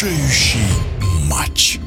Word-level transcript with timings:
Решающий 0.00 0.58
матч. 1.28 1.78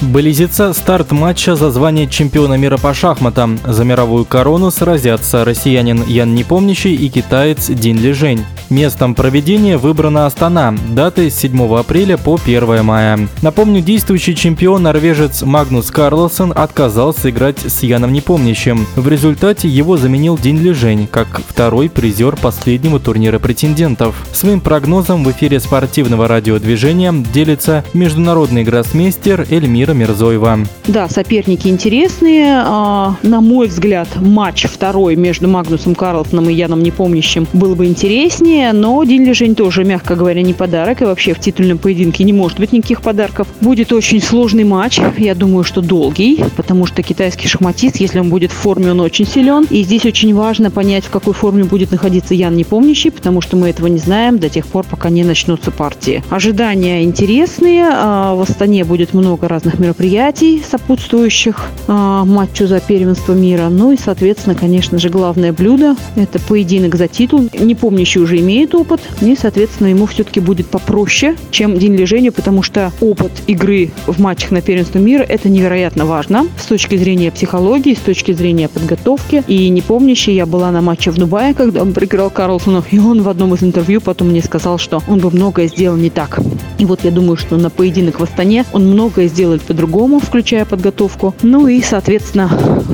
Близится 0.00 0.72
старт 0.72 1.10
матча 1.10 1.56
за 1.56 1.72
звание 1.72 2.06
чемпиона 2.06 2.54
мира 2.54 2.76
по 2.76 2.94
шахматам. 2.94 3.58
За 3.66 3.82
мировую 3.82 4.24
корону 4.24 4.70
сразятся 4.70 5.44
россиянин 5.44 6.04
Ян 6.06 6.36
Непомнящий 6.36 6.94
и 6.94 7.08
китаец 7.08 7.66
Дин 7.66 7.98
Лижень. 7.98 8.44
Местом 8.70 9.14
проведения 9.14 9.76
выбрана 9.76 10.26
Астана, 10.26 10.74
даты 10.90 11.30
с 11.30 11.36
7 11.36 11.76
апреля 11.76 12.16
по 12.16 12.38
1 12.42 12.84
мая. 12.84 13.28
Напомню, 13.42 13.80
действующий 13.80 14.34
чемпион 14.34 14.82
норвежец 14.82 15.42
Магнус 15.42 15.90
Карлсон 15.90 16.52
отказался 16.54 17.30
играть 17.30 17.60
с 17.60 17.82
Яном 17.82 18.12
Непомнящим. 18.12 18.86
В 18.96 19.08
результате 19.08 19.68
его 19.68 19.96
заменил 19.96 20.36
Дин 20.36 20.60
Лижень, 20.60 21.06
как 21.06 21.40
второй 21.46 21.88
призер 21.88 22.36
последнего 22.36 22.98
турнира 22.98 23.38
претендентов. 23.38 24.26
Своим 24.32 24.60
прогнозом 24.60 25.22
в 25.22 25.30
эфире 25.30 25.60
спортивного 25.60 26.26
радиодвижения 26.26 27.12
делится 27.12 27.84
международный 27.94 28.64
гроссмейстер 28.64 29.46
Эльмир 29.50 29.76
Эльмира 29.76 29.92
Мирзоева. 29.92 30.60
Да, 30.86 31.08
соперники 31.08 31.68
интересные. 31.68 32.62
А, 32.64 33.16
на 33.22 33.40
мой 33.40 33.68
взгляд, 33.68 34.08
матч 34.16 34.64
второй 34.64 35.16
между 35.16 35.48
Магнусом 35.48 35.94
Карлсоном 35.94 36.48
и 36.48 36.54
Яном 36.54 36.82
Непомнящим 36.82 37.46
был 37.52 37.74
бы 37.74 37.86
интереснее, 37.86 38.55
но 38.72 39.02
Дин 39.04 39.24
Лежень 39.24 39.54
тоже, 39.54 39.84
мягко 39.84 40.14
говоря, 40.14 40.42
не 40.42 40.54
подарок. 40.54 41.02
И 41.02 41.04
вообще 41.04 41.34
в 41.34 41.40
титульном 41.40 41.78
поединке 41.78 42.24
не 42.24 42.32
может 42.32 42.58
быть 42.58 42.72
никаких 42.72 43.02
подарков. 43.02 43.48
Будет 43.60 43.92
очень 43.92 44.20
сложный 44.20 44.64
матч. 44.64 45.00
Я 45.16 45.34
думаю, 45.34 45.64
что 45.64 45.80
долгий, 45.80 46.42
потому 46.56 46.86
что 46.86 47.02
китайский 47.02 47.48
шахматист, 47.48 47.96
если 47.96 48.20
он 48.20 48.30
будет 48.30 48.52
в 48.52 48.54
форме, 48.54 48.90
он 48.90 49.00
очень 49.00 49.26
силен. 49.26 49.66
И 49.70 49.82
здесь 49.82 50.04
очень 50.04 50.34
важно 50.34 50.70
понять, 50.70 51.04
в 51.04 51.10
какой 51.10 51.34
форме 51.34 51.64
будет 51.64 51.90
находиться 51.90 52.34
Ян 52.34 52.56
Непомнящий, 52.56 53.10
потому 53.10 53.40
что 53.40 53.56
мы 53.56 53.68
этого 53.68 53.86
не 53.86 53.98
знаем 53.98 54.38
до 54.38 54.48
тех 54.48 54.66
пор, 54.66 54.84
пока 54.88 55.10
не 55.10 55.24
начнутся 55.24 55.70
партии. 55.70 56.22
Ожидания 56.30 57.04
интересные. 57.04 57.88
А, 57.90 58.34
в 58.34 58.40
Астане 58.42 58.84
будет 58.84 59.14
много 59.14 59.48
разных 59.48 59.78
мероприятий, 59.78 60.62
сопутствующих 60.68 61.70
э, 61.88 61.92
матчу 62.24 62.66
за 62.66 62.80
первенство 62.80 63.32
мира. 63.32 63.68
Ну 63.68 63.92
и, 63.92 63.96
соответственно, 63.96 64.54
конечно 64.54 64.98
же, 64.98 65.08
главное 65.08 65.52
блюдо– 65.52 65.96
это 66.16 66.38
поединок 66.38 66.94
за 66.96 67.08
титул. 67.08 67.48
Не 67.58 67.74
помнящий 67.74 68.20
уже 68.20 68.38
имеет 68.46 68.74
опыт, 68.74 69.00
и, 69.20 69.36
соответственно, 69.36 69.88
ему 69.88 70.06
все-таки 70.06 70.38
будет 70.38 70.66
попроще, 70.68 71.34
чем 71.50 71.76
День 71.76 71.96
лежения, 71.96 72.30
потому 72.30 72.62
что 72.62 72.92
опыт 73.00 73.32
игры 73.48 73.90
в 74.06 74.20
матчах 74.20 74.52
на 74.52 74.62
первенство 74.62 74.98
мира– 74.98 75.22
это 75.28 75.48
невероятно 75.48 76.06
важно 76.06 76.46
с 76.58 76.66
точки 76.66 76.96
зрения 76.96 77.32
психологии, 77.32 77.94
с 77.94 78.00
точки 78.00 78.32
зрения 78.32 78.68
подготовки. 78.68 79.42
И 79.48 79.68
не 79.68 79.82
помнящий, 79.82 80.34
я 80.34 80.46
была 80.46 80.70
на 80.70 80.80
матче 80.80 81.10
в 81.10 81.16
Дубае, 81.16 81.54
когда 81.54 81.82
он 81.82 81.92
проиграл 81.92 82.30
Карлсону, 82.30 82.84
и 82.90 82.98
он 82.98 83.22
в 83.22 83.28
одном 83.28 83.54
из 83.54 83.62
интервью 83.64 84.00
потом 84.00 84.28
мне 84.28 84.42
сказал, 84.42 84.78
что 84.78 85.02
он 85.08 85.18
бы 85.18 85.30
многое 85.30 85.66
сделал 85.66 85.96
не 85.96 86.10
так. 86.10 86.38
И 86.78 86.84
вот 86.84 87.04
я 87.04 87.10
думаю, 87.10 87.36
что 87.36 87.56
на 87.56 87.70
поединок 87.70 88.20
в 88.20 88.22
Астане 88.22 88.64
он 88.72 88.86
многое 88.86 89.26
сделает 89.26 89.62
по-другому, 89.62 90.20
включая 90.20 90.64
подготовку. 90.64 91.34
Ну 91.42 91.66
и, 91.66 91.82
соответственно, 91.82 92.48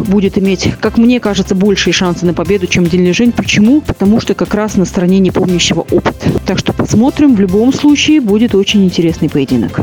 будет 0.09 0.39
иметь, 0.39 0.69
как 0.81 0.99
мне 0.99 1.21
кажется, 1.21 1.55
большие 1.55 1.93
шансы 1.93 2.25
на 2.25 2.33
победу, 2.33 2.67
чем 2.67 2.87
День 2.87 3.03
Лежень. 3.03 3.33
Почему? 3.33 3.81
Потому 3.81 4.21
что 4.21 4.35
как 4.35 4.55
раз 4.55 4.77
на 4.77 4.85
стороне 4.85 5.19
непомнящего 5.43 5.81
опыт. 5.91 6.17
Так 6.47 6.59
что 6.59 6.73
посмотрим. 6.73 7.35
В 7.35 7.41
любом 7.41 7.73
случае 7.73 8.21
будет 8.21 8.55
очень 8.55 8.85
интересный 8.85 9.29
поединок. 9.29 9.81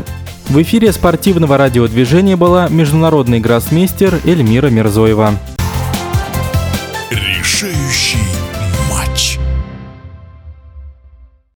В 0.48 0.60
эфире 0.62 0.92
спортивного 0.92 1.56
радиодвижения 1.56 2.36
была 2.36 2.68
международный 2.68 3.40
гроссмейстер 3.40 4.20
Эльмира 4.24 4.68
Мирзоева. 4.68 5.34
Решающий 7.10 8.18